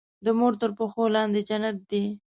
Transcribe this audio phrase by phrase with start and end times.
[0.25, 2.03] د مور تر پښو لاندې جنت دی.